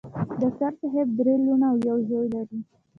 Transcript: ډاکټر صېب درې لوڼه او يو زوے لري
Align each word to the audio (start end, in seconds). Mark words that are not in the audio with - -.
ډاکټر 0.57 0.71
صېب 0.91 1.07
درې 1.17 1.33
لوڼه 1.45 1.67
او 1.71 1.75
يو 1.87 1.97
زوے 2.07 2.27
لري 2.33 2.59